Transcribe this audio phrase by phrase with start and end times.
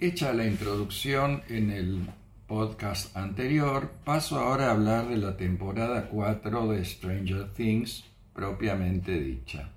[0.00, 2.08] Hecha la introducción en el
[2.48, 8.04] podcast anterior, paso ahora a hablar de la temporada 4 de Stranger Things
[8.34, 9.70] propiamente dicha.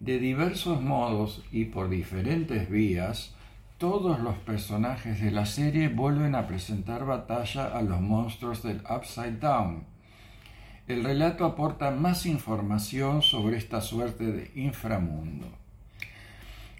[0.00, 3.34] De diversos modos y por diferentes vías,
[3.78, 9.38] todos los personajes de la serie vuelven a presentar batalla a los monstruos del Upside
[9.38, 9.84] Down.
[10.86, 15.61] El relato aporta más información sobre esta suerte de inframundo.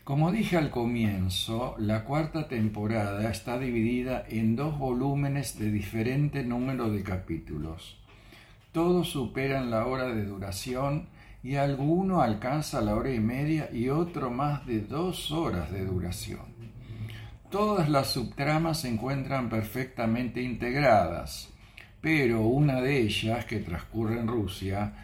[0.04, 6.90] Como dije al comienzo, la cuarta temporada está dividida en dos volúmenes de diferente número
[6.90, 7.98] de capítulos.
[8.72, 11.06] Todos superan la hora de duración
[11.44, 16.46] y alguno alcanza la hora y media y otro más de dos horas de duración.
[17.48, 21.48] Todas las subtramas se encuentran perfectamente integradas,
[22.00, 24.94] pero una de ellas, que transcurre en Rusia,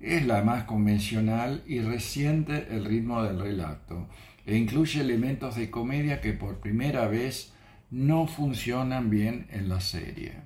[0.00, 4.08] es la más convencional y resiente el ritmo del relato
[4.48, 7.52] e incluye elementos de comedia que por primera vez
[7.90, 10.36] no funcionan bien en la serie.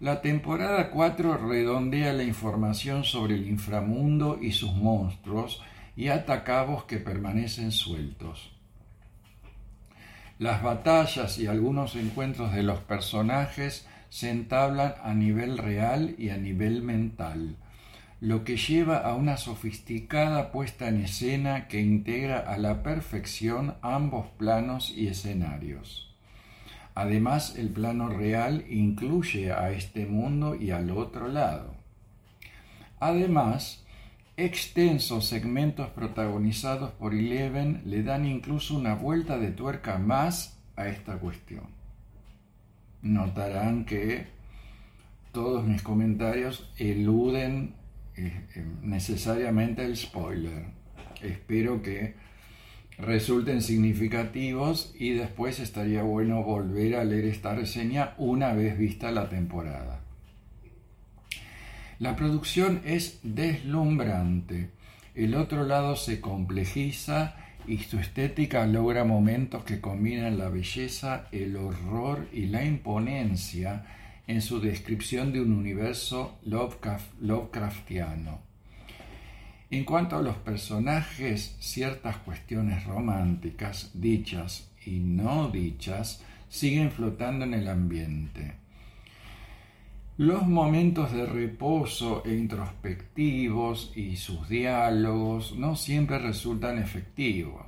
[0.00, 5.62] La temporada 4 redondea la información sobre el inframundo y sus monstruos
[5.96, 8.50] y ata cabos que permanecen sueltos.
[10.38, 16.38] Las batallas y algunos encuentros de los personajes se entablan a nivel real y a
[16.38, 17.56] nivel mental,
[18.20, 24.26] lo que lleva a una sofisticada puesta en escena que integra a la perfección ambos
[24.38, 26.14] planos y escenarios.
[26.94, 31.74] Además, el plano real incluye a este mundo y al otro lado.
[33.00, 33.86] Además,
[34.38, 41.16] Extensos segmentos protagonizados por Eleven le dan incluso una vuelta de tuerca más a esta
[41.16, 41.64] cuestión.
[43.00, 44.26] Notarán que
[45.32, 47.72] todos mis comentarios eluden
[48.82, 50.64] necesariamente el spoiler.
[51.22, 52.14] Espero que
[52.98, 59.28] resulten significativos y después estaría bueno volver a leer esta reseña una vez vista la
[59.28, 60.00] temporada.
[61.98, 64.70] La producción es deslumbrante.
[65.14, 71.56] El otro lado se complejiza y su estética logra momentos que combinan la belleza, el
[71.56, 73.84] horror y la imponencia
[74.26, 78.40] en su descripción de un universo Lovecraftiano.
[79.70, 87.54] En cuanto a los personajes, ciertas cuestiones románticas, dichas y no dichas, siguen flotando en
[87.54, 88.54] el ambiente.
[90.18, 97.66] Los momentos de reposo e introspectivos y sus diálogos no siempre resultan efectivos,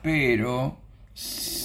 [0.00, 0.78] pero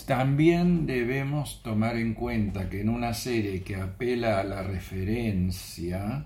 [0.06, 6.25] también debemos tomar en cuenta que en una serie que apela a la referencia,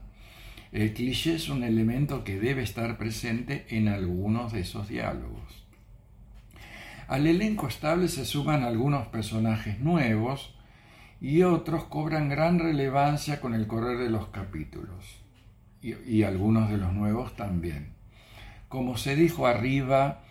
[0.72, 5.66] el cliché es un elemento que debe estar presente en algunos de esos diálogos.
[7.08, 10.54] Al elenco estable se suman algunos personajes nuevos,
[11.20, 15.18] y otros cobran gran relevancia con el correr de los capítulos,
[15.82, 17.94] y, algunos de los nuevos también.
[18.68, 20.22] Como se dijo arriba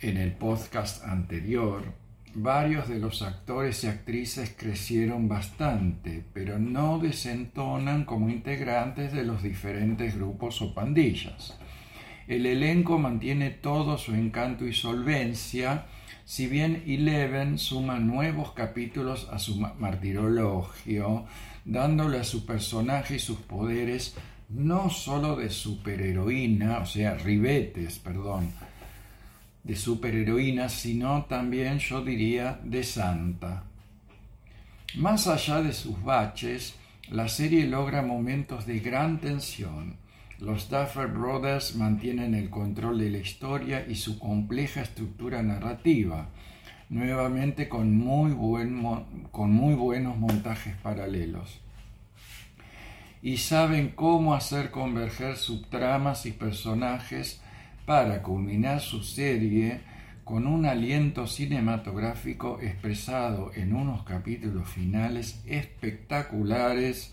[0.00, 1.92] en el podcast anterior,
[2.34, 9.42] varios de los actores y actrices crecieron bastante, pero no desentonan como integrantes de los
[9.42, 11.58] diferentes grupos o pandillas.
[12.28, 15.86] El elenco mantiene todo su encanto y solvencia,
[16.24, 21.24] si bien Eleven suma nuevos capítulos a su martirologio,
[21.64, 24.14] dándole a su personaje y sus poderes
[24.48, 28.52] no sólo de superheroína, o sea, ribetes, perdón,
[29.64, 33.64] de superheroína, sino también, yo diría, de santa.
[34.96, 36.74] Más allá de sus baches,
[37.08, 39.96] la serie logra momentos de gran tensión,
[40.40, 46.30] los Duffer Brothers mantienen el control de la historia y su compleja estructura narrativa,
[46.88, 48.32] nuevamente con muy,
[49.30, 51.60] con muy buenos montajes paralelos.
[53.20, 57.42] Y saben cómo hacer converger subtramas y personajes
[57.90, 59.80] para culminar su serie
[60.22, 67.12] con un aliento cinematográfico expresado en unos capítulos finales espectaculares,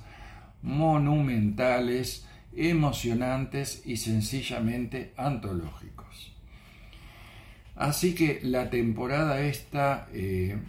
[0.62, 6.32] monumentales, emocionantes y sencillamente antológicos.
[7.76, 10.60] Así que la temporada esta eh,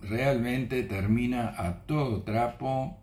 [0.00, 2.96] realmente termina a todo trapo.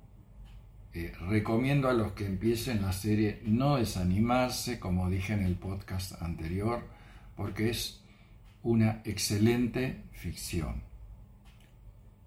[1.30, 6.84] Recomiendo a los que empiecen la serie no desanimarse, como dije en el podcast anterior,
[7.36, 8.02] porque es
[8.64, 10.84] una excelente ficción.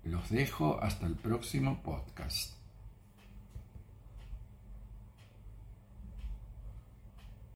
[0.04, 2.59] Los dejo hasta el próximo podcast.